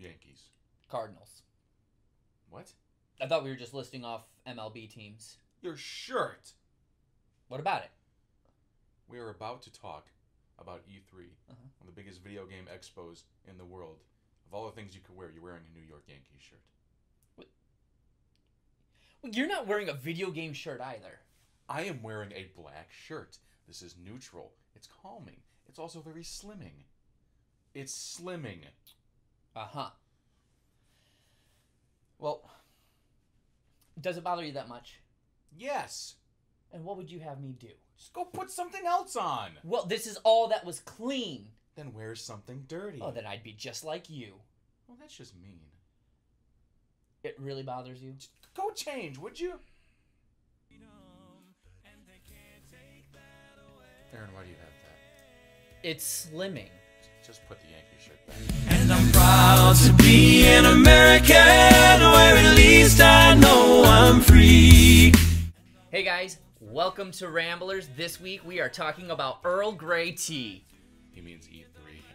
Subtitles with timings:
[0.00, 0.44] Yankees.
[0.90, 1.42] Cardinals.
[2.48, 2.72] What?
[3.20, 5.36] I thought we were just listing off MLB teams.
[5.62, 6.52] Your shirt.
[7.48, 7.90] What about it?
[9.08, 10.06] We are about to talk
[10.58, 11.54] about E3, Uh-huh.
[11.78, 13.98] one of the biggest video game expos in the world.
[14.46, 17.46] Of all the things you could wear, you're wearing a New York Yankees shirt.
[19.22, 21.20] Well, you're not wearing a video game shirt either.
[21.68, 23.38] I am wearing a black shirt.
[23.68, 24.52] This is neutral.
[24.74, 25.40] It's calming.
[25.68, 26.84] It's also very slimming.
[27.74, 28.62] It's slimming.
[29.54, 29.90] Uh huh.
[32.18, 32.48] Well,
[34.00, 35.00] does it bother you that much?
[35.56, 36.14] Yes.
[36.72, 37.68] And what would you have me do?
[37.96, 39.50] Just go put something else on.
[39.64, 41.48] Well, this is all that was clean.
[41.76, 42.98] Then wear something dirty.
[43.00, 44.34] Oh, then I'd be just like you.
[44.86, 45.60] well, that's just mean.
[47.22, 48.14] It really bothers you?
[48.54, 49.54] Go change, would you?
[54.12, 55.88] Aaron, why do you have that?
[55.88, 56.70] It's slimming.
[57.26, 58.36] Just put the Yankee shirt back.
[58.68, 65.12] And I'm proud to be an American where at least I know I'm free.
[65.90, 67.88] Hey guys, welcome to Ramblers.
[67.96, 70.64] This week we are talking about Earl Grey tea.
[71.12, 71.64] He means E3.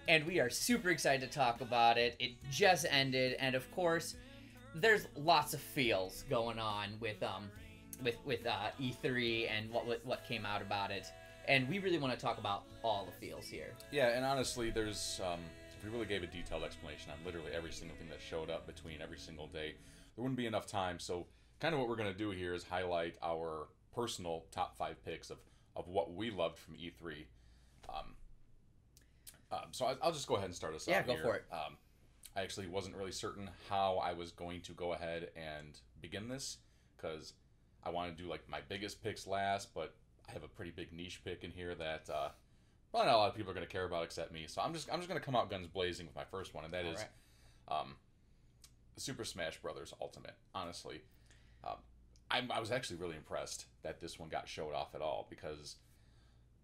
[0.07, 2.15] and we are super excited to talk about it.
[2.19, 4.15] It just ended, and of course,
[4.73, 7.49] there's lots of feels going on with um
[8.03, 11.05] with with uh, E3 and what what what came out about it,
[11.47, 13.73] and we really want to talk about all the feels here.
[13.91, 15.39] Yeah, and honestly, there's um,
[15.77, 18.65] if we really gave a detailed explanation on literally every single thing that showed up
[18.67, 19.75] between every single day,
[20.15, 20.99] there wouldn't be enough time.
[20.99, 21.25] So,
[21.59, 25.37] kind of what we're gonna do here is highlight our personal top five picks of
[25.75, 27.25] of what we loved from E3.
[27.89, 28.15] Um,
[29.51, 31.21] um, so I, I'll just go ahead and start us Yeah, out go here.
[31.21, 31.45] for it.
[31.51, 31.77] Um,
[32.35, 36.57] I actually wasn't really certain how I was going to go ahead and begin this
[36.97, 37.33] because
[37.83, 39.93] I want to do like my biggest picks last, but
[40.29, 42.29] I have a pretty big niche pick in here that uh,
[42.91, 44.45] probably not a lot of people are going to care about except me.
[44.47, 46.65] So I'm just I'm just going to come out guns blazing with my first one,
[46.65, 47.05] and that is
[47.69, 47.81] Alright.
[47.81, 47.95] um,
[48.97, 50.35] Super Smash Brothers Ultimate.
[50.53, 51.01] Honestly,
[51.63, 51.77] um,
[52.31, 55.75] I'm, I was actually really impressed that this one got showed off at all because,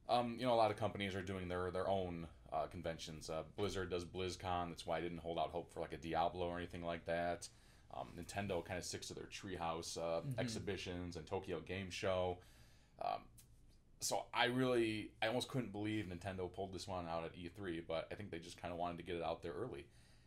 [0.09, 3.29] um, you know, a lot of companies are doing their their own uh, conventions.
[3.29, 4.69] Uh, Blizzard does BlizzCon.
[4.69, 7.47] That's why I didn't hold out hope for like a Diablo or anything like that.
[7.93, 12.37] Um, Nintendo kind of sticks to their Treehouse uh, exhibitions and Tokyo Game Show.
[13.03, 13.21] Um,
[14.01, 18.07] so I really, I almost couldn't believe Nintendo pulled this one out at E3, but
[18.11, 19.85] I think they just kind of wanted to get it out there early,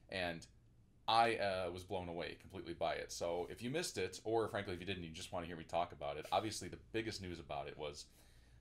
[0.09, 0.47] and
[1.07, 3.13] I uh, was blown away completely by it.
[3.13, 5.57] So if you missed it, or frankly if you didn't, you just want to hear
[5.57, 6.27] me talk about it.
[6.33, 8.07] Obviously, the biggest news about it was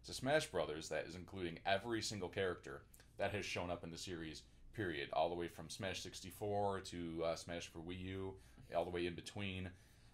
[0.09, 2.81] a Smash Brothers that is including every single character
[3.17, 4.41] that has shown up in the series.
[4.73, 8.33] Period, all the way from Smash 64 to uh, Smash for Wii U,
[8.75, 9.69] all the way in between.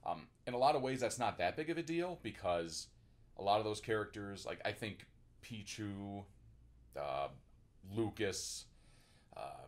[0.05, 2.87] Um, in a lot of ways, that's not that big of a deal because
[3.39, 5.05] a lot of those characters, like I think
[5.41, 6.23] Pichu,
[6.99, 7.29] uh,
[7.95, 8.65] Lucas,
[9.35, 9.65] uh,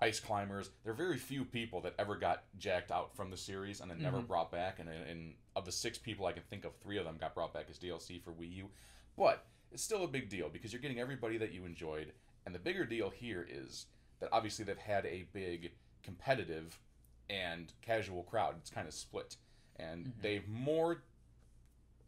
[0.00, 3.80] Ice Climbers, there are very few people that ever got jacked out from the series
[3.80, 4.26] and then never Mhm.
[4.28, 4.78] brought back.
[4.78, 7.52] And, and of the six people I can think of, three of them got brought
[7.54, 8.70] back as DLC for Wii U.
[9.16, 12.12] But it's still a big deal because you're getting everybody that you enjoyed.
[12.46, 13.86] And the bigger deal here is
[14.20, 16.80] that obviously they've had a big competitive
[17.28, 18.56] and casual crowd.
[18.58, 19.36] It's kind of split.
[19.76, 20.22] And Mhm.
[20.22, 21.02] they've more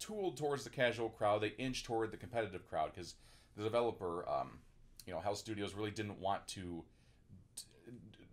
[0.00, 1.42] tooled towards the casual crowd.
[1.42, 3.14] They inch toward the competitive crowd because
[3.56, 4.58] the developer, um,
[5.06, 6.84] you know, HAL Studios really didn't want to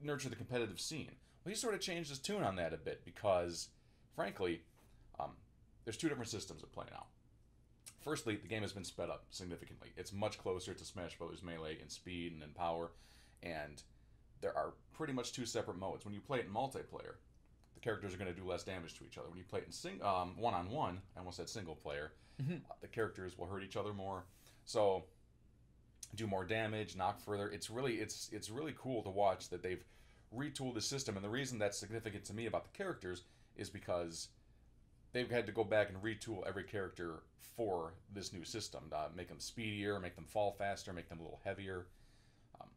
[0.02, 1.12] nurture the competitive scene.
[1.44, 3.70] Well, he sort of changed his tune on that a bit because,
[4.16, 4.62] frankly,
[5.20, 5.32] um,
[5.86, 7.06] there's two different systems at play now.
[8.04, 9.90] Firstly, the game has been sped up significantly.
[9.98, 11.44] It's much closer to Smash Bros.
[11.44, 12.92] Melee in speed and in power,
[13.44, 13.82] and
[14.42, 16.06] there are pretty much two separate modes.
[16.06, 17.16] When you play it in multiplayer,
[17.78, 19.30] the characters are going to do less damage to each other.
[19.30, 22.12] When you play it in sing um, one-on-one, I almost said single player,
[22.42, 22.62] Mhm.
[22.70, 24.26] uh, the characters will hurt each other more.
[24.66, 25.06] So
[26.16, 27.50] do more damage, knock further.
[27.50, 29.84] It's really it's it's really cool to watch that they've
[30.36, 31.16] retooled the system.
[31.16, 33.24] And the reason that's significant to me about the characters
[33.56, 34.30] is because
[35.14, 37.24] they've had to go back and retool every character
[37.56, 38.92] for this new system.
[38.94, 41.88] Uh, make them speedier, make them fall faster, make them a little heavier.
[42.60, 42.70] Um,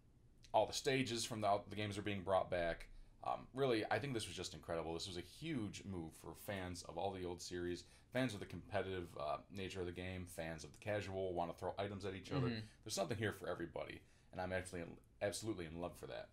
[0.53, 2.87] all the stages from the, the games are being brought back.
[3.25, 4.95] Um, really, I think this was just incredible.
[4.95, 8.47] This was a huge move for fans of all the old series, fans of the
[8.47, 12.15] competitive uh, nature of the game, fans of the casual, want to throw items at
[12.15, 12.49] each other.
[12.49, 12.63] Mhm.
[12.83, 14.01] There's something here for everybody,
[14.33, 16.29] and I'm actually in, absolutely in love for that.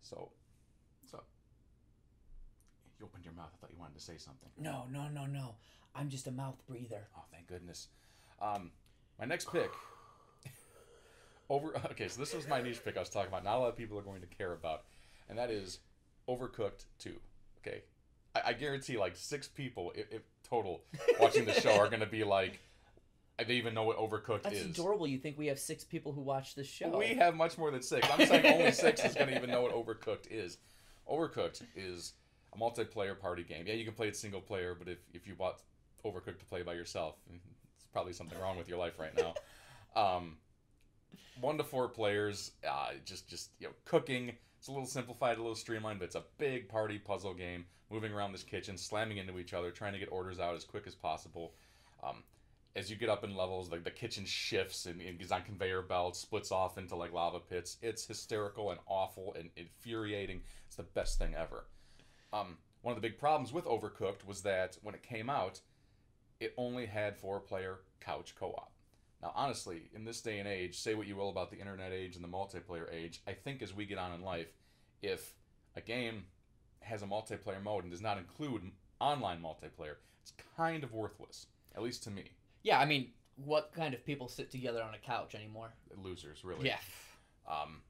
[0.00, 0.30] So,
[1.02, 1.26] what's up?
[2.98, 3.50] You opened your mouth.
[3.52, 4.48] I thought you wanted to say something.
[4.56, 5.54] No, no, no, no.
[5.94, 7.08] I'm just a mouth breather.
[7.16, 7.88] Oh, thank goodness.
[8.40, 8.72] Um,
[9.18, 9.70] my next pick.
[11.50, 11.72] Over.
[11.92, 13.44] Okay, so this was my niche pick I was talking about.
[13.44, 14.84] Not a lot of people are going to care about,
[15.28, 15.78] and that is
[16.28, 17.16] Overcooked Two.
[17.60, 17.82] Okay,
[18.34, 20.82] I, I guarantee like six people, if, if total,
[21.20, 22.60] watching the show are going to be like,
[23.46, 24.66] they even know what Overcooked That's is.
[24.66, 25.06] That's adorable.
[25.06, 26.98] You think we have six people who watch this show?
[26.98, 28.08] We have much more than six.
[28.10, 30.58] I'm saying only six is going to even know what Overcooked is.
[31.10, 32.14] Overcooked is
[32.54, 33.64] a multiplayer party game.
[33.66, 35.60] Yeah, you can play it single player, but if, if you bought
[36.04, 39.34] Overcooked to play by yourself, it's probably something wrong with your life right now.
[40.00, 40.36] Um,
[41.40, 44.32] one to four players, uh, just just you know, cooking.
[44.58, 47.66] It's a little simplified, a little streamlined, but it's a big party puzzle game.
[47.90, 50.86] Moving around this kitchen, slamming into each other, trying to get orders out as quick
[50.86, 51.54] as possible.
[52.02, 52.24] Um,
[52.76, 55.82] as you get up in levels, like the kitchen shifts and, and is on conveyor
[55.82, 57.78] belts, splits off into like lava pits.
[57.82, 60.42] It's hysterical and awful and infuriating.
[60.66, 61.66] It's the best thing ever.
[62.32, 65.60] Um, one of the big problems with Overcooked was that when it came out,
[66.40, 68.72] it only had four-player couch co-op.
[69.20, 72.14] Now, honestly, in this day and age, say what you will about the internet age
[72.14, 74.52] and the multiplayer age, I think as we get on in life,
[75.02, 75.34] if
[75.74, 76.26] a game
[76.80, 78.70] has a multiplayer mode and does not include
[79.00, 82.24] online multiplayer, it's kind of worthless, at least to me.
[82.62, 83.10] Yeah, I mean,
[83.44, 85.70] what kind of people sit together on a couch anymore?
[85.96, 86.66] Losers, really.
[86.66, 86.78] Yeah.
[87.50, 87.82] Um,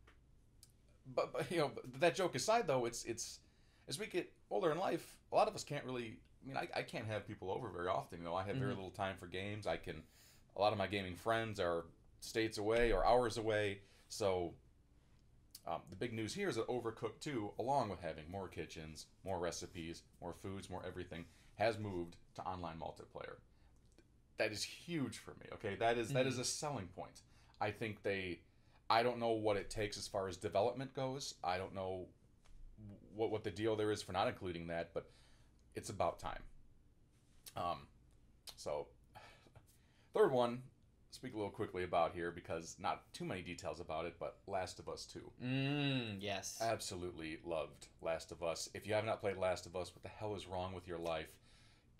[1.14, 3.40] but, but you know, that joke aside, though, it's it's
[3.86, 6.18] as we get older in life, a lot of us can't really.
[6.42, 8.18] I mean, I, I can't have people over very often.
[8.18, 8.76] You know, I have very Mhm.
[8.76, 9.66] little time for games.
[9.66, 10.02] I can.
[10.58, 11.84] A lot of my gaming friends are
[12.20, 13.78] states away or hours away.
[14.08, 14.54] So,
[15.66, 19.38] um, the big news here is that Overcooked 2, along with having more kitchens, more
[19.38, 21.26] recipes, more foods, more everything,
[21.56, 23.36] has moved to online multiplayer.
[24.38, 25.46] That is huge for me.
[25.54, 27.22] Okay, that is that is a selling point.
[27.60, 28.40] I think they.
[28.90, 31.34] I don't know what it takes as far as development goes.
[31.42, 32.06] I don't know
[33.14, 35.10] what what the deal there is for not including that, but
[35.74, 36.42] it's about time.
[37.56, 37.88] Um,
[38.56, 38.86] so
[40.14, 40.62] third one,
[41.10, 44.78] speak a little quickly about here because not too many details about it, but Last
[44.78, 45.30] of Us Two.
[45.44, 46.58] Mm, yes.
[46.60, 48.68] Absolutely loved Last of Us.
[48.74, 50.98] If you have not played Last of Us, what the hell is wrong with your
[50.98, 51.28] life?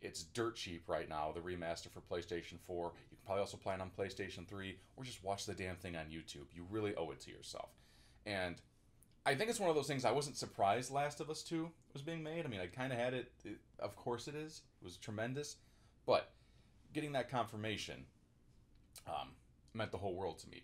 [0.01, 2.93] It's dirt cheap right now, the remaster for PlayStation 4.
[3.11, 5.97] You can probably also play it on PlayStation 3 or just watch the damn thing
[5.97, 6.47] on YouTube.
[6.55, 7.71] You really owe it to yourself.
[8.25, 8.57] And
[9.27, 12.03] I think it's one of those things I wasn't surprised Last of Us 2 was
[12.03, 12.45] being made.
[12.47, 13.59] I mean, I kind of had it, it.
[13.81, 14.63] Of course it is.
[14.81, 15.57] It was tremendous.
[16.07, 16.31] But
[16.93, 18.05] getting that confirmation
[19.07, 19.31] um,
[19.75, 20.63] meant the whole world to me.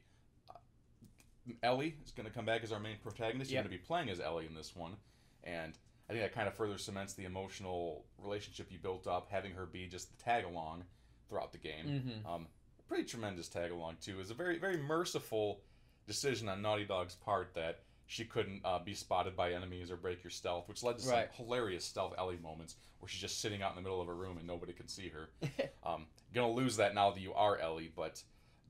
[0.50, 3.50] Uh, Ellie is going to come back as our main protagonist.
[3.50, 4.97] You're going to be playing as Ellie in this one.
[5.44, 5.76] And
[6.09, 9.67] I think that kind of further cements the emotional relationship you built up, having her
[9.67, 10.85] be just the tag along
[11.29, 12.23] throughout the game.
[12.27, 12.31] Mhm.
[12.31, 12.47] Um,
[12.88, 14.12] pretty tremendous tag along too.
[14.12, 15.61] It was a very very merciful
[16.06, 20.23] decision on Naughty Dog's part that she couldn't uh, be spotted by enemies or break
[20.23, 21.29] your stealth, which led to Right.
[21.35, 24.15] some hilarious stealth Ellie moments where she's just sitting out in the middle of a
[24.15, 25.29] room and nobody can see her.
[25.85, 28.23] um, gonna lose that now that you are Ellie, but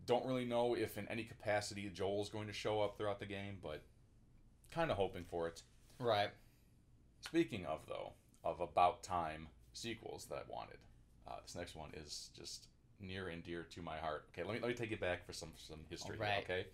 [0.07, 3.59] don't really know if in any capacity Joel's going to show up throughout the game,
[3.63, 3.83] but
[4.71, 5.63] kind of hoping for it.
[5.99, 6.31] right.
[7.21, 8.13] Speaking of though,
[8.45, 10.77] of about time sequels that I wanted,
[11.27, 12.67] uh, this next one is just
[13.01, 14.27] near and dear to my heart.
[14.33, 16.17] Okay, let me let me take it back for some some history.
[16.17, 16.45] Alright.
[16.45, 16.67] okay,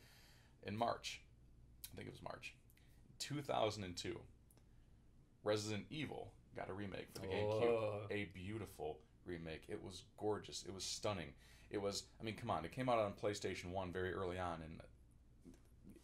[0.65, 1.21] in March,
[1.93, 2.55] I think it was March,
[3.19, 4.19] two thousand and two.
[5.43, 7.62] Resident Evil got a remake for the GameCube.
[7.62, 8.00] Oh.
[8.11, 9.62] A beautiful remake.
[9.69, 10.65] It was gorgeous.
[10.67, 11.32] It was stunning.
[11.71, 12.05] It was.
[12.21, 12.65] I mean, come on.
[12.65, 14.81] It came out on PlayStation One very early on, and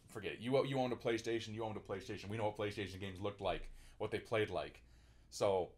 [0.09, 0.39] forget it.
[0.39, 1.53] You you owned a PlayStation.
[1.53, 2.29] You owned a PlayStation.
[2.29, 4.81] We know what PlayStation games looked like, what they played like.
[5.29, 5.69] So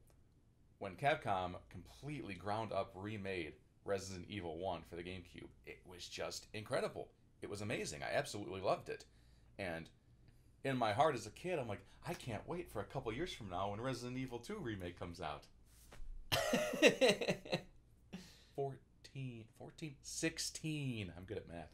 [0.77, 3.53] when Capcom completely ground up remade
[3.83, 7.09] Resident Evil One for the GameCube, it was just incredible.
[7.41, 8.01] It was amazing.
[8.03, 9.05] I absolutely loved it,
[9.59, 9.87] and
[10.63, 13.31] in my heart as a kid, I'm like, I can't wait for a couple years
[13.31, 15.43] from now when Resident Evil 2 remake comes out.
[18.55, 21.13] 14, 14, 16.
[21.15, 21.71] I'm good at math.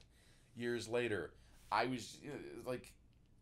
[0.55, 1.31] Years later,
[1.71, 2.29] I was uh,
[2.69, 2.93] like,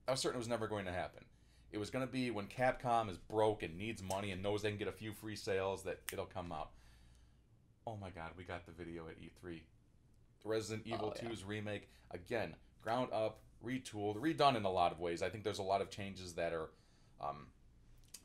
[0.07, 1.23] I was certain it was never going to happen.
[1.71, 4.69] It was going to be when Capcom is broke and needs money and knows they
[4.69, 6.69] can get a few free sales that it'll come out.
[7.87, 9.61] Oh my god, we got the video at E3.
[10.45, 11.29] Resident Evil Oh, yeah.
[11.29, 15.21] 2's remake, again, ground up, retooled, redone in a lot of ways.
[15.21, 16.69] I think there's a lot of changes that are
[17.21, 17.47] um,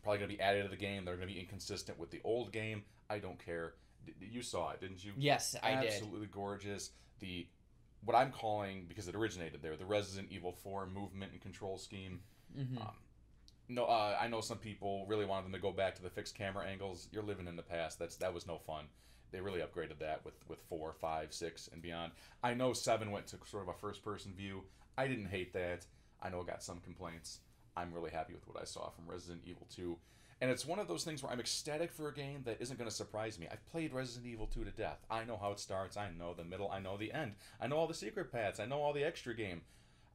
[0.03, 1.05] probably going to be added to the game.
[1.05, 2.83] They're going to be inconsistent with the old game.
[3.09, 3.75] I don't care.
[4.07, 5.13] D- you saw it, didn't you?
[5.17, 5.93] yes, I did.
[5.93, 6.91] absolutely gorgeous.
[7.21, 7.47] The
[8.05, 12.21] what I'm calling because it originated there, the Resident Evil 4 movement and control scheme.
[12.57, 12.81] Mhm.
[12.81, 12.95] Um,
[13.69, 16.35] no, uh, I know some people really wanted them to go back to the fixed
[16.35, 17.09] camera angles.
[17.13, 17.99] You're living in the past.
[17.99, 18.87] That's that was no fun.
[19.31, 22.13] They really upgraded that with with four, five, six, and beyond.
[22.43, 24.63] I know seven went to sort of a first person view.
[24.99, 25.87] I didn't hate that.
[26.21, 27.39] I know it got some complaints.
[27.77, 29.97] I'm really happy with what I saw from Resident Evil 2.
[30.41, 32.91] And it's one of those things where I'm ecstatic for a game that isn't going
[32.91, 33.47] to surprise me.
[33.51, 34.99] I've played Resident Evil 2 to death.
[35.11, 35.97] I know how it starts.
[35.97, 36.71] I know the middle.
[36.71, 37.35] I know the end.
[37.61, 38.61] I know all the secret paths.
[38.61, 39.63] I know all the extra game.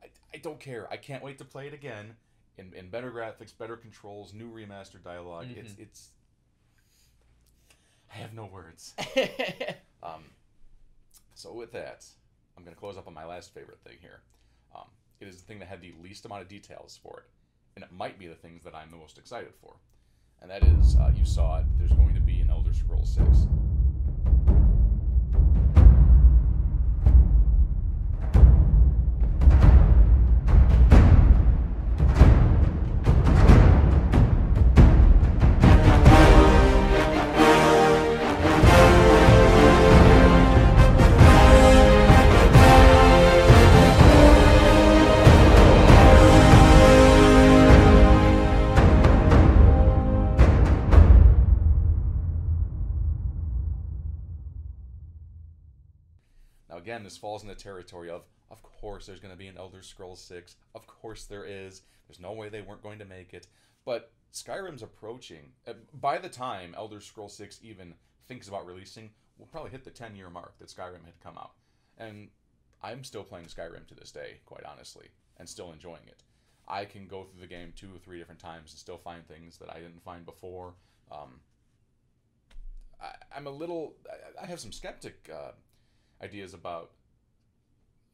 [0.01, 0.87] I, I don't care.
[0.91, 2.15] I can't wait to play it again
[2.57, 6.09] in, in better graphics, better controls, new remastered dialog It's it's.
[8.13, 8.93] I have no words.
[10.03, 10.25] Um,
[11.35, 12.05] So with that,
[12.57, 14.19] I'm going to close up on my last favorite thing here.
[14.75, 14.87] Um,
[15.19, 17.25] it is the thing that had the least amount of details for it,
[17.75, 19.75] and it might be the things that I'm the most excited for.
[20.41, 23.47] And that is, uh, you saw it, there's going to be an Elder Scrolls 6.
[57.53, 60.55] The territory of, of course, there's going to be an Elder Scrolls 6.
[60.75, 61.81] Of course, there is.
[62.07, 63.47] There's no way they weren't going to make it.
[63.85, 65.51] But Skyrim's approaching.
[65.67, 67.93] uh, By the time Elder Scrolls 6 even
[68.27, 71.51] thinks about releasing, we'll probably hit the 10 year mark that Skyrim had come out.
[71.97, 72.29] And
[72.81, 75.07] I'm still playing Skyrim to this day, quite honestly,
[75.37, 76.23] and still enjoying it.
[76.67, 79.57] I can go through the game two or three different times and still find things
[79.57, 80.73] that I didn't find before.
[81.11, 81.41] Um,
[83.01, 83.95] I, I'm a little.
[84.09, 85.51] I, I have some skeptic uh,
[86.23, 86.91] ideas about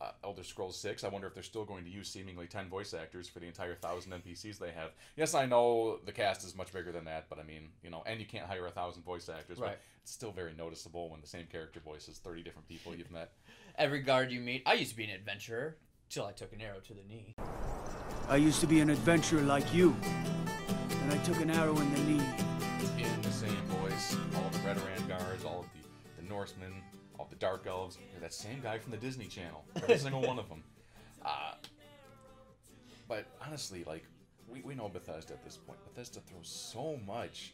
[0.02, 1.04] uh, Elder Scrolls 6.
[1.04, 3.72] I wonder if they're still going to use seemingly 10 voice actors for the entire
[3.82, 4.92] 1,000 NPCs they have.
[5.18, 8.04] Yes, I know the cast is much bigger than that, but I mean, you know,
[8.06, 9.72] and you can't hire a 1,000 voice actors, Right.
[9.72, 13.32] but it's still very noticeable when the same character voices 30 different people you've met.
[13.78, 15.78] Every guard you meet, I used to be an adventurer
[16.10, 17.36] till I took an arrow to the knee.
[18.28, 19.96] I used to be an adventurer like you,
[21.02, 22.26] and I took an arrow in the knee.
[22.98, 26.74] In the same voice, all the Redoran guards, all of the, the Norsemen,
[27.20, 29.64] all the Dark Elves, you're that same guy from the Disney Channel.
[29.76, 30.64] Every single one of them.
[31.24, 31.54] Uh,
[33.10, 34.06] but honestly, like,
[34.48, 35.78] we, we know Bethesda at this point.
[35.84, 37.54] Bethesda throws so much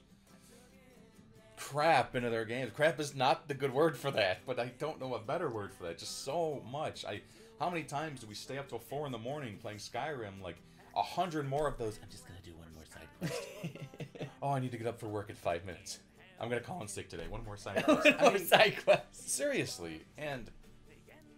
[1.58, 2.72] crap into their games.
[2.76, 5.74] Crap is not the good word for that, but I don't know a better word
[5.74, 5.98] for that.
[5.98, 7.04] Just so much.
[7.06, 7.22] I
[7.60, 10.42] how many times do we stay up till four in the morning playing Skyrim?
[10.44, 10.58] Like
[10.96, 11.98] a hundred more of those.
[12.04, 14.30] I'm just gonna do one more side quest.
[14.42, 16.00] oh, I need to get up for work in five minutes.
[16.40, 17.28] I'm gonna call in sick today.
[17.30, 18.08] One more side quest.
[18.20, 19.32] I More mean, side quests.
[19.32, 20.50] seriously, and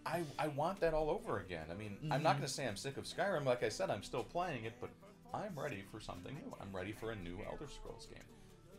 [0.06, 1.66] I I want that all over again.
[1.70, 3.44] I mean, I'm not gonna say I'm sick of Skyrim.
[3.44, 4.90] Like I said, I'm still playing it, but
[5.34, 6.54] I'm ready for something new.
[6.60, 8.22] I'm ready for a new Elder Scrolls game.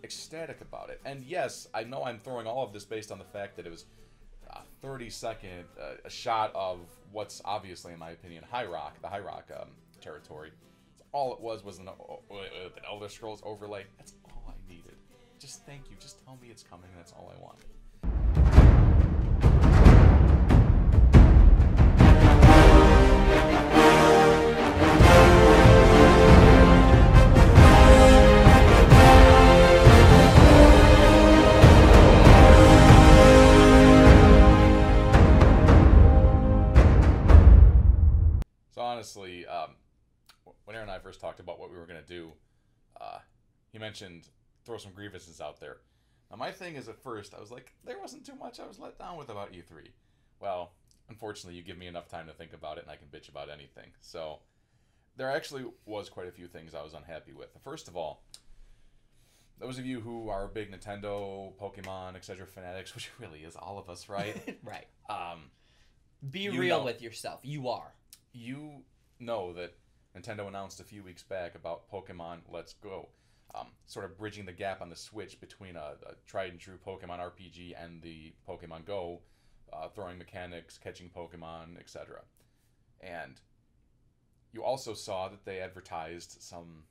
[0.03, 1.01] Ecstatic about it.
[1.05, 3.69] And yes, I know I'm throwing all of this based on the fact that it
[3.69, 3.85] was
[4.49, 6.79] a 30 second uh, a shot of
[7.11, 9.67] what's obviously, in my opinion, High Rock, the High Rock um,
[10.01, 10.51] territory.
[11.11, 12.35] All it was was an, uh, uh,
[12.77, 13.85] an Elder Scrolls overlay.
[13.97, 14.28] That's I.
[15.39, 15.95] Just thank you.
[16.01, 16.89] Just tell me it's coming.
[16.97, 17.59] That's all I want.
[38.71, 39.71] So honestly, um,
[40.65, 42.33] when Aaron and I first talked about what we were gonna do,
[42.99, 43.19] uh,
[43.71, 44.27] he mentioned
[44.65, 45.77] throw some grievances out there.
[46.29, 48.79] Now my thing is, at first I was like, there wasn't too much I was
[48.79, 49.87] let down with about E3.
[50.39, 50.71] Well,
[51.09, 53.49] unfortunately, you give me enough time to think about it, and I can bitch about
[53.49, 53.91] anything.
[53.99, 54.39] So
[55.17, 57.49] there actually was quite a few things I was unhappy with.
[57.63, 58.23] First of all,
[59.59, 62.45] those of you who are big Nintendo, Pokemon, etc.
[62.45, 64.59] fanatics, which really is all of us, right?
[64.63, 64.87] right.
[65.09, 65.49] um,
[66.29, 67.39] Be You real know- with yourself.
[67.43, 67.93] You are.
[68.31, 68.83] you
[69.19, 69.73] know that
[70.17, 73.09] Nintendo announced a few weeks back about Pokemon Let's Go,
[73.55, 76.77] um, sort of bridging the gap on the Switch between a, a tried and true
[76.85, 79.21] Pokemon RPG and the Pokemon Go,
[79.73, 82.21] uh, throwing mechanics, catching Pokemon, etc.
[83.01, 83.39] And
[84.53, 86.83] you also saw that they advertised some,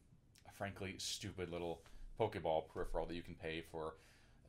[0.53, 1.83] frankly, stupid little
[2.19, 3.95] Pokeball peripheral that you can pay for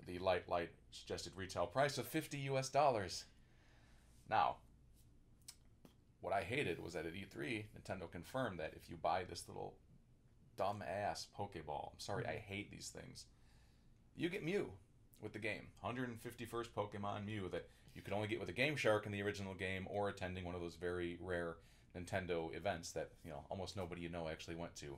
[0.07, 3.25] the light, light suggested retail price of 50 US dollars.
[4.29, 4.57] Now,
[6.21, 9.75] what I hated was that at E3, Nintendo confirmed that if you buy this little
[10.59, 13.25] dumb ass Pokeball, I'm sorry, I hate these things,
[14.17, 14.69] you get Mew
[15.21, 15.67] with the game.
[15.83, 19.53] 151st Pokemon Mew that you could only get with a Game Shark in the original
[19.53, 21.55] game or attending one of those very rare
[21.97, 24.97] Nintendo events that, you know, almost nobody you know actually went to.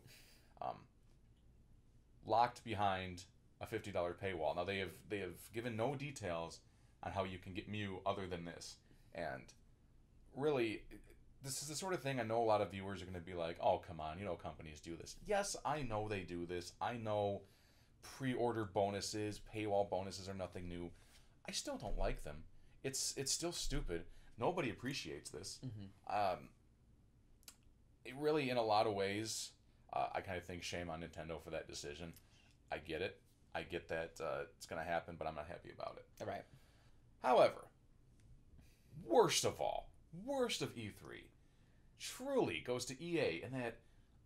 [0.61, 0.77] Um,
[2.25, 3.23] locked behind
[3.61, 4.55] a $50 paywall.
[4.55, 6.59] Now they have they have given no details
[7.03, 8.77] on how you can get Mew other than this.
[9.13, 9.43] And
[10.35, 10.83] really
[11.43, 13.21] this is the sort of thing I know a lot of viewers are going to
[13.21, 16.45] be like, "Oh, come on, you know companies do this." Yes, I know they do
[16.45, 16.73] this.
[16.81, 17.41] I know
[18.03, 20.91] pre-order bonuses, paywall bonuses are nothing new.
[21.47, 22.43] I still don't like them.
[22.83, 24.05] It's it's still stupid.
[24.37, 25.59] Nobody appreciates this.
[26.09, 26.49] Um,
[28.05, 29.51] it really, in a lot of ways,
[29.93, 32.13] uh, I kind of think shame on Nintendo for that decision.
[32.71, 33.19] I get it.
[33.53, 36.25] I get that uh, it's going to happen, but I'm not happy about it.
[36.25, 36.43] Right.
[37.21, 37.67] However,
[39.05, 39.90] worst of all,
[40.25, 41.23] worst of E3,
[41.99, 43.77] truly goes to EA and that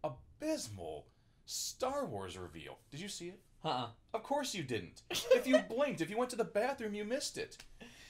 [0.04, 1.08] abysmal
[1.46, 2.78] Star Wars reveal.
[2.92, 3.40] Did you see it?
[3.64, 3.88] Uh-uh.
[4.14, 5.02] Of course you didn't.
[5.10, 7.58] if you blinked, if you went to the bathroom, you missed it.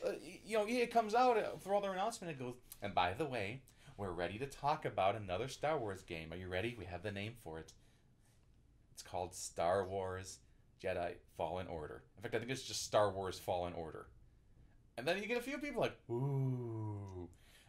[0.05, 0.11] Uh,
[0.45, 3.25] you know, EA comes out uh, for all their announcement and goes, and by the
[3.25, 3.61] way,
[3.97, 6.33] we're ready to talk about another Star Wars game.
[6.33, 6.75] Are you ready?
[6.77, 7.71] We have the name for it.
[8.93, 10.39] It's called Star Wars
[10.83, 12.03] Jedi Fallen Order.
[12.17, 14.07] In fact, I think it's just Star Wars Fallen Order.
[14.97, 16.94] And then you get a few people like, ooh.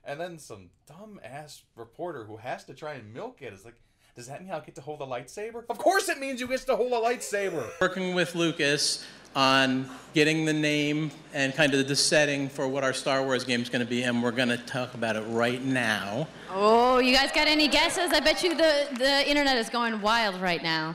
[0.06, 3.74] And then some dumb ass reporter who has to try and milk it is like,
[4.14, 5.64] does that mean I'll get to hold a lightsaber?
[5.68, 7.68] Of course it means you get to hold a lightsaber.
[7.80, 12.92] working with Lucas on getting the name and kind of the setting for what our
[12.92, 15.62] Star Wars game is going to be, and we're going to talk about it right
[15.62, 16.28] now.
[16.50, 18.12] Oh, you guys got any guesses?
[18.12, 20.94] I bet you the, the internet is going wild right now.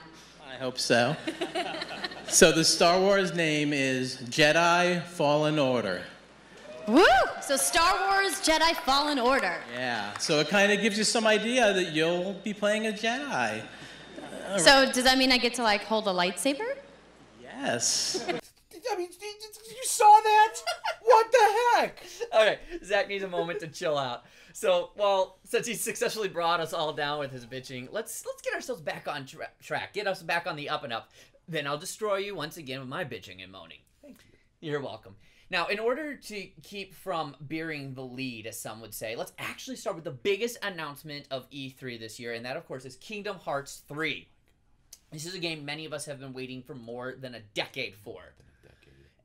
[0.49, 1.17] I hope so.
[2.27, 6.01] so the Star Wars name is Jedi Fallen Order.
[6.87, 7.03] Woo!
[7.41, 9.57] So Star Wars Jedi Fallen Order.
[9.73, 10.17] Yeah.
[10.17, 13.63] So it kind of gives you some idea that you'll be playing a Jedi.
[14.57, 16.75] So does that mean I get to like hold a lightsaber?
[17.41, 18.25] Yes.
[18.91, 20.53] I mean, you saw that?
[21.03, 22.03] What the heck?
[22.33, 24.23] Okay, Zach needs a moment to chill out.
[24.53, 28.53] So, well, since he successfully brought us all down with his bitching, let's let's get
[28.53, 29.93] ourselves back on tra- track.
[29.93, 31.11] Get us back on the up and up.
[31.47, 33.79] Then I'll destroy you once again with my bitching and moaning.
[34.01, 34.69] Thank you.
[34.69, 35.15] You're welcome.
[35.51, 39.75] Now, in order to keep from bearing the lead, as some would say, let's actually
[39.75, 43.35] start with the biggest announcement of E3 this year, and that, of course, is Kingdom
[43.35, 44.29] Hearts 3.
[45.11, 47.95] This is a game many of us have been waiting for more than a decade
[47.97, 48.21] for.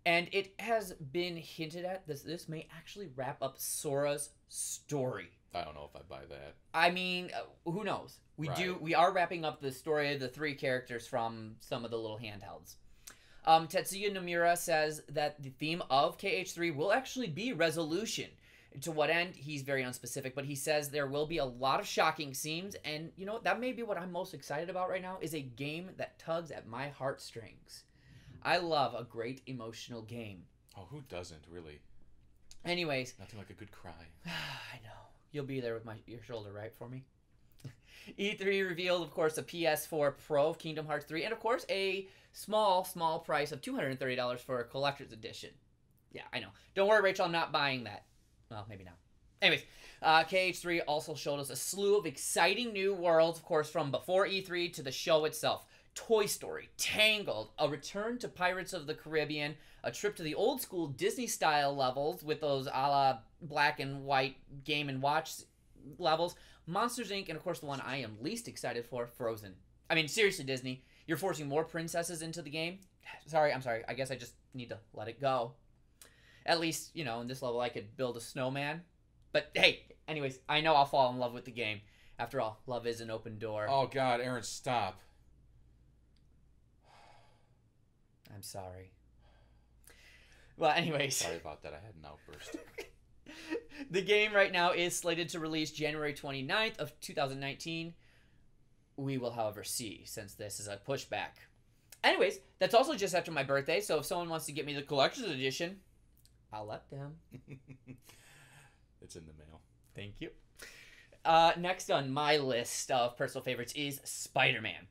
[0.04, 5.30] And it has been hinted at this this may actually wrap up Sora's story.
[5.54, 6.54] I don't know if I buy that.
[6.74, 8.18] I mean, uh, who knows?
[8.36, 11.90] We do we are wrapping up the story of the three characters from some of
[11.90, 12.76] the little handhelds.
[13.46, 18.30] Um, Tetsuya Nomura says that the theme of KH3 will actually be resolution.
[18.82, 21.86] To what end, he's very unspecific, but he says there will be a lot of
[21.86, 25.16] shocking scenes, and you know that may be what I'm most excited about right now
[25.22, 27.84] is a game that tugs at my heartstrings.
[28.42, 30.42] I love a great emotional game.
[30.76, 31.80] Oh, who doesn't really?
[32.66, 33.92] Anyways, Nothing like a good cry.
[34.26, 34.90] I know.
[35.30, 37.04] You'll be there with my your shoulder, right, for me?
[38.18, 42.08] E3 revealed, of course, a PS4 Pro of Kingdom Hearts 3, and of course, a
[42.32, 45.50] small, small price of $230 for a collector's edition.
[46.12, 46.48] Yeah, I know.
[46.74, 48.04] Don't worry, Rachel, I'm not buying that.
[48.50, 48.94] Well, maybe not.
[49.42, 49.64] Anyways,
[50.02, 54.26] uh, KH3 also showed us a slew of exciting new worlds, of course, from before
[54.26, 55.66] E3 to the show itself.
[55.94, 60.60] Toy Story, Tangled, a return to Pirates of the Caribbean, a trip to the old
[60.60, 65.32] school Disney style levels with those a la black and white game and watch
[65.98, 66.34] levels,
[66.66, 69.54] Monsters Inc., and of course the one I am least excited for, Frozen.
[69.88, 72.80] I mean, seriously, Disney, you're forcing more princesses into the game.
[73.26, 73.84] Sorry, I'm sorry.
[73.86, 75.52] I guess I just need to let it go.
[76.44, 78.82] At least, you know, in this level, I could build a snowman.
[79.32, 81.80] But hey, anyways, I know I'll fall in love with the game.
[82.18, 83.66] After all, love is an open door.
[83.68, 85.00] Oh God, Aaron, stop.
[88.34, 88.92] I'm sorry.
[90.56, 91.16] Well, anyways.
[91.16, 91.72] Sorry about that.
[91.72, 92.56] I had an outburst.
[93.90, 97.94] the game right now is slated to release January 29th of 2019.
[98.96, 101.38] We will, however, see since this is a pushback.
[102.02, 104.82] Anyways, that's also just after my birthday, so if someone wants to get me the
[104.82, 105.80] collector's edition,
[106.52, 107.16] I'll let them.
[109.02, 109.60] it's in the mail.
[109.94, 110.30] Thank you.
[111.24, 114.86] Uh, next on my list of personal favorites is Spider Man.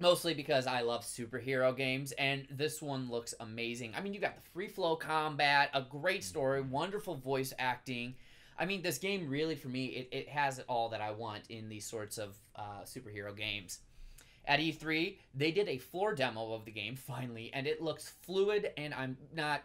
[0.00, 3.92] Mostly because I love superhero games, and this one looks amazing.
[3.94, 8.14] I mean, you got the free flow combat, a great story, wonderful voice acting.
[8.58, 11.42] I mean, this game really, for me, it, it has it all that I want
[11.50, 13.80] in these sorts of uh, superhero games.
[14.46, 18.70] At E3, they did a floor demo of the game, finally, and it looks fluid,
[18.78, 19.62] and I'm not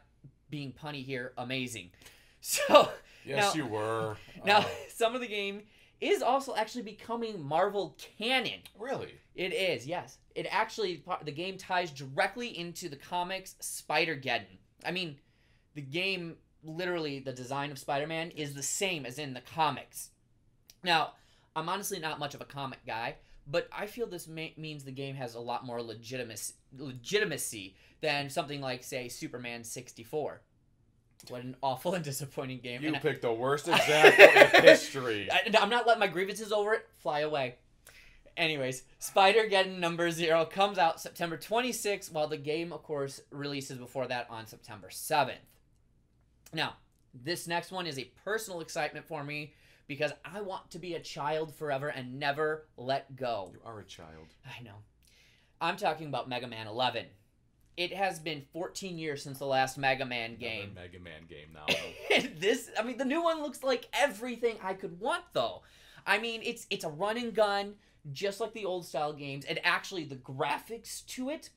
[0.49, 1.91] being punny here, amazing.
[2.47, 2.89] So,
[3.25, 4.17] Yes, Now- you were.
[4.45, 5.63] now, Oh, some of the game
[6.01, 8.59] is also actually becoming Marvel canon.
[8.77, 9.13] really?
[9.35, 10.17] It is, yes.
[10.33, 14.57] It actually the game ties directly into the comics Spider-Geddon.
[14.85, 15.17] I mean,
[15.73, 20.09] the game literally the design of Spider-Man is the same as in the comics.
[20.83, 21.13] Now,
[21.55, 23.15] I'm honestly not much of a comic guy,
[23.47, 28.29] but I feel this ma- means the game has a lot more legitimacy, legitimacy than
[28.29, 30.41] something like, say, Superman 64.
[31.29, 32.81] What an awful and disappointing game.
[32.81, 35.29] You And I- picked the worst example in history.
[35.31, 37.55] I, I'm not letting my grievances over it fly away.
[38.37, 43.77] Anyways, Spider Geddon number zero comes out September 26th, while the game, of course, releases
[43.77, 45.35] before that on September 7th.
[46.53, 46.75] Now,
[47.13, 49.53] this next one is a personal excitement for me
[49.87, 53.51] because I want to be a child forever and never let go.
[53.53, 54.27] You are a child.
[54.45, 54.75] I know.
[55.61, 57.05] I'm talking about Mega Man 11.
[57.77, 60.73] It has been 14 years since the last Mega Man Another game.
[60.75, 61.65] Mega Man game now.
[62.39, 65.63] This, I mean, the new one looks like everything I could want, though.
[66.07, 67.75] I mean, it's it's a run and gun,
[68.11, 71.49] just like the old style games, and actually the graphics to it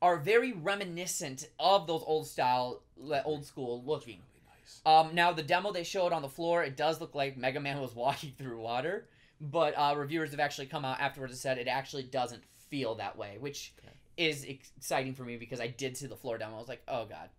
[0.00, 2.82] are very reminiscent of those old style,
[3.24, 4.18] old school looking.
[4.32, 4.80] really nice.
[4.84, 7.80] Um, now the demo they showed on the floor, it does look like Mega Man
[7.80, 9.06] was walking through water,
[9.40, 13.16] but uh, reviewers have actually come out afterwards and said it actually doesn't feel that
[13.16, 13.92] way, which Okay.
[14.16, 16.56] Is exciting for me because I did see the floor demo.
[16.56, 17.30] I was like, oh god.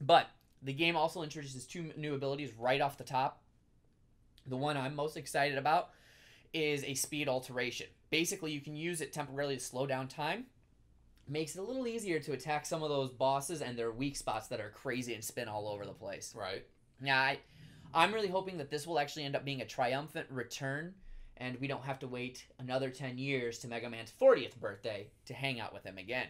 [0.00, 0.28] But
[0.62, 3.42] the game also introduces two new abilities right off the top.
[4.46, 5.90] The one I'm most excited about
[6.52, 7.86] is a speed alteration.
[8.10, 10.46] Basically, you can use it temporarily to slow down time.
[11.28, 14.48] Makes it a little easier to attack some of those bosses and their weak spots
[14.48, 16.34] that are crazy and spin all over the place.
[16.36, 16.64] Right.
[17.02, 17.38] Yeah, I,
[17.94, 20.94] I'm really hoping that this will actually end up being a triumphant return,
[21.42, 25.34] and we don't have to wait another 10 years to Mega Man's 40th birthday to
[25.34, 26.28] hang out with him again.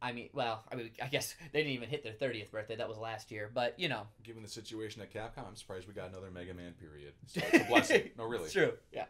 [0.00, 2.76] I mean, well, I mean, I guess they didn't even hit their 30th birthday.
[2.76, 5.94] That was last year, but you know, Given the situation at Capcom, I'm surprised we
[5.94, 7.14] got another Mega Man period.
[7.26, 8.10] So it's a blessing.
[8.16, 8.44] No, really.
[8.44, 8.74] It's true.
[8.92, 9.06] Yeah.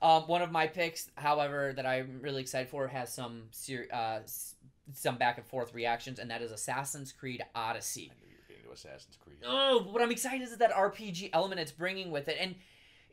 [0.00, 4.20] Um, one of my picks, however, that I'm really excited for has some ser- uh,
[4.94, 8.10] some back and forth reactions, and that is Assassin's Creed Odyssey.
[8.12, 9.38] I knew you were getting to Assassin's Creed.
[9.46, 12.54] Oh, what I'm excited is that RPG element it's bringing with it, and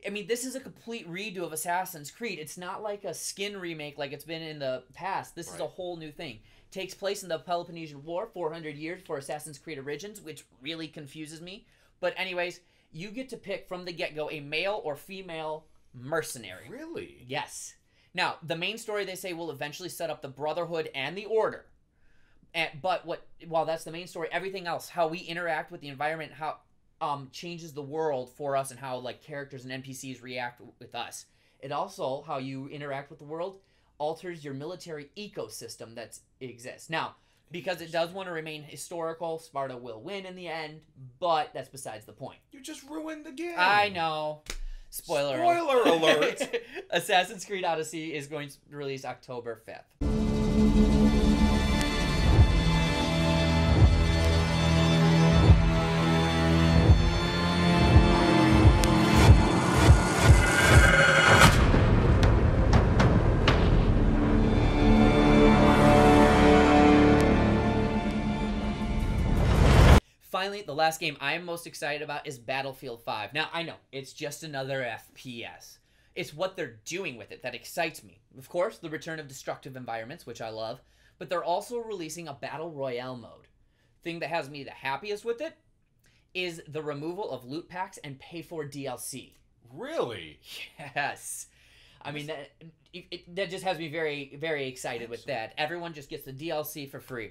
[0.06, 2.38] I mean this is a complete redo of Assassin's Creed.
[2.38, 5.34] It's not like a skin remake like it's been in the past.
[5.34, 6.40] This is a whole new thing.
[6.70, 11.40] Takes place in the Peloponnesian War, 400 years for Assassin's Creed Origins, which really confuses
[11.40, 11.66] me.
[12.00, 12.60] But anyways,
[12.92, 16.68] you get to pick from the get-go a male or female mercenary.
[16.70, 17.24] Really?
[17.26, 17.74] Yes.
[18.14, 21.66] Now, the main story they say will eventually set up the Brotherhood and the Order.
[22.54, 25.88] And, but what while that's the main story, everything else, how we interact with the
[25.88, 26.58] environment, how
[27.02, 31.26] um changes the world for us and how like characters and NPCs react with us.
[31.60, 33.58] It also how you interact with the world
[33.98, 36.88] alters your military ecosystem that exists.
[36.88, 37.16] Now,
[37.52, 40.80] because it does want to remain historical, Sparta will win in the end,
[41.20, 42.38] but that's besides the point.
[42.50, 43.54] You just ruined the game.
[43.56, 44.42] I know.
[44.90, 45.36] Spoiler.
[45.36, 46.42] Spoiler alert.
[46.90, 50.31] Assassin's Creed Odyssey is going to release October 5th.
[70.42, 73.32] Finally, the last game I am most excited about is Battlefield 5.
[73.32, 75.78] Now, I know, it's just another FPS.
[76.16, 78.20] It's what they're doing with it that excites me.
[78.36, 80.82] Of course, the return of destructive environments, which I love,
[81.20, 83.46] but they're also releasing a Battle Royale mode.
[84.02, 85.54] Thing that has me the happiest with it
[86.34, 89.34] is the removal of loot packs and pay for DLC.
[89.72, 90.40] Really?
[90.76, 91.46] Yes.
[92.04, 92.50] I mean that
[92.92, 95.54] it, it, that just has me very very excited with that.
[95.56, 97.30] Everyone just gets the DLC for free.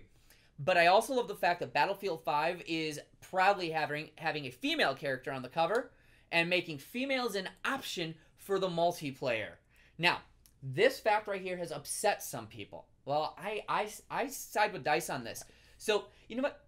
[0.64, 4.94] But I also love the fact that Battlefield 5 is proudly having having a female
[4.94, 5.92] character on the cover
[6.32, 9.54] and making females an option for the multiplayer.
[9.98, 10.20] Now,
[10.62, 12.86] this fact right here has upset some people.
[13.06, 15.44] Well, I I I side with Dice on this.
[15.78, 16.64] So, you know what?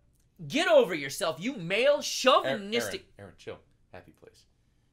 [0.48, 3.58] Get over yourself, you male Aaron, chauvinistic Aaron, Aaron, chill.
[3.92, 4.46] Happy place.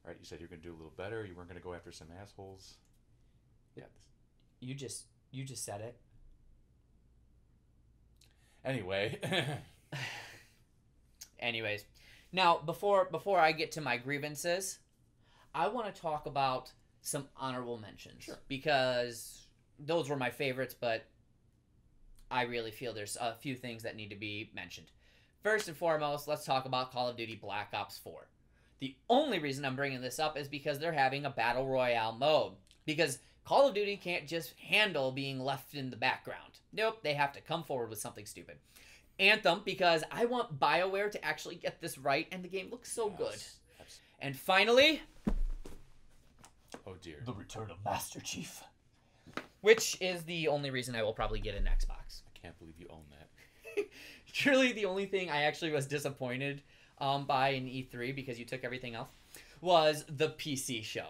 [0.04, 1.24] All right, you said you're gonna do a little better.
[1.24, 2.74] You weren't gonna go after some assholes.
[3.74, 3.84] Yeah.
[4.60, 5.96] You just you just said it.
[8.64, 9.18] Anyway,
[11.38, 11.84] Anyways,
[12.32, 14.78] now before before I get to my grievances,
[15.54, 16.70] I want to talk about
[17.02, 18.38] some honorable mentions Sure.
[18.48, 19.46] because
[19.78, 21.06] those were my favorites, but
[22.30, 24.88] I really feel there's a few things that need to be mentioned.
[25.42, 28.28] First and foremost, let's talk about Call of Duty Black Ops 4.
[28.80, 32.52] The only reason I'm bringing this up is because they're having a battle royale mode.
[32.84, 36.58] Because Call of Duty can't just handle being left in the background.
[36.72, 38.58] Nope, they have to come forward with something stupid.
[39.18, 43.10] Anthem, because I want BioWare to actually get this right, and the game looks so
[43.10, 43.34] good.
[43.78, 45.02] Yes, And finally,
[46.86, 47.22] Oh dear.
[47.24, 48.62] the return of Master Chief.
[49.60, 52.22] Which is the only reason I will probably get an Xbox.
[52.26, 53.86] I can't believe you own that.
[54.32, 56.62] Truly, the only thing I actually was disappointed
[56.98, 59.10] um, by in E3 because you took everything else
[59.60, 61.08] was the PC show.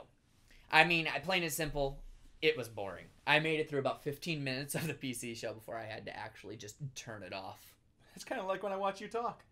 [0.73, 2.01] I mean, I plain and simple,
[2.42, 3.07] it was boring.
[3.26, 6.16] I made it through about 15 minutes of the PC show before I had to
[6.16, 7.74] actually just turn it off.
[8.14, 9.44] It's kind of like when I watch you talk.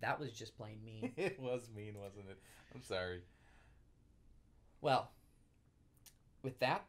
[0.00, 1.12] That was just plain mean.
[1.16, 2.38] it was mean, wasn't it?
[2.74, 3.22] I'm sorry.
[4.80, 5.10] well,
[6.42, 6.84] with that,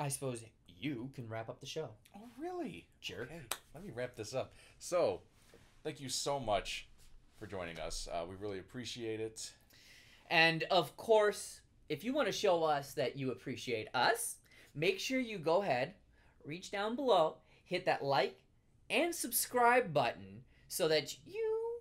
[0.00, 1.90] I suppose you can wrap up the show.
[2.16, 2.86] Oh really?
[3.00, 3.30] Jerk.
[3.30, 3.40] Okay,
[3.74, 4.54] let me wrap this up.
[4.78, 5.20] So,
[5.84, 6.88] thank you so much
[7.38, 8.08] for joining us.
[8.12, 9.52] Uh, we really appreciate it.
[10.28, 11.61] And of course,
[11.92, 14.36] if you want to show us that you appreciate us,
[14.74, 15.92] make sure you go ahead,
[16.42, 18.38] reach down below, hit that like
[18.88, 21.80] and subscribe button so that you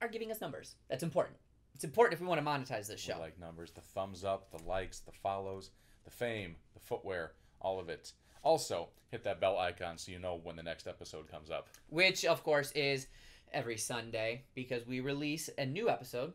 [0.00, 0.76] are giving us numbers.
[0.88, 1.36] That's important.
[1.74, 3.18] It's important if we want to monetize this We show.
[3.18, 5.70] like numbers, the thumbs up, the likes, the follows,
[6.04, 8.12] the fame, the footwear, all of it.
[8.44, 11.68] Also, hit that bell icon so you know when the next episode comes up.
[11.88, 13.08] which of course is
[13.52, 16.32] every Sunday because we release a new episode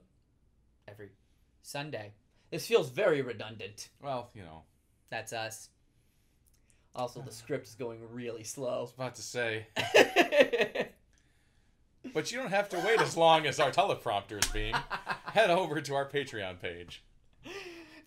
[0.89, 1.11] every
[1.61, 2.11] Sunday.
[2.55, 3.89] This feels very redundant.
[4.01, 4.61] Well, you know,
[5.09, 5.67] That's us.
[6.95, 8.77] Also, the script is going really slow.
[8.77, 9.67] I was about to say,
[12.13, 14.73] but you don't have to wait as long as our teleprompters being.
[15.25, 17.03] Head over to our Patreon page.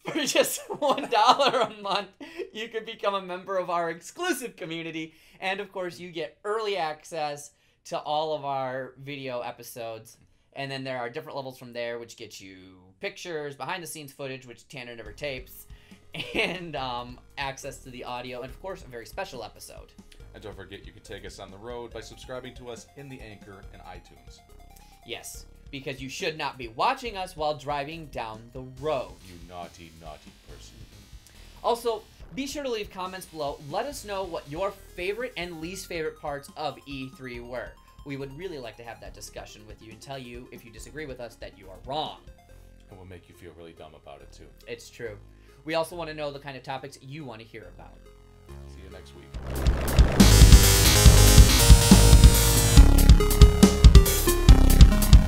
[0.06, 2.08] For just one dollar a month,
[2.54, 6.78] you can become a member of our exclusive community, and of course, you get early
[6.78, 7.50] access
[7.84, 10.16] to all of our video episodes.
[10.58, 14.12] And then there are different levels from there, which get you pictures, behind the scenes
[14.12, 15.68] footage, which Tanner never tapes,
[16.34, 19.92] and um, access to the audio, and of course, a very special episode.
[20.34, 23.08] And don't forget, you can take us on the road by subscribing to us in
[23.08, 24.40] the Anchor and iTunes.
[25.06, 29.12] Yes, because you should not be watching us while driving down the road.
[29.28, 30.74] You naughty, naughty person.
[31.62, 32.02] Also,
[32.34, 33.60] be sure to leave comments below.
[33.70, 37.70] Let us know what your favorite and least favorite parts of E3 were
[38.08, 40.70] we would really like to have that discussion with you and tell you, if you
[40.72, 42.20] disagree with us, that you are wrong.
[42.88, 44.46] And we'll make you feel really dumb about it, too.
[44.66, 45.18] It's true.
[45.66, 47.98] We also want to know the kind of topics you want to hear about.
[48.68, 49.12] See you next
[53.62, 53.67] week.